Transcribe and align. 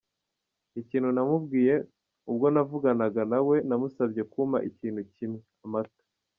Ikintu 0.81 1.07
namubwiye 1.15 1.75
ubwo 2.31 2.45
navuganaga 2.53 3.21
na 3.31 3.39
we 3.47 3.55
namusabye 3.67 4.21
kumpa 4.31 4.57
ikintu 4.69 5.01
kimwe: 5.15 5.41
Amata. 5.65 6.03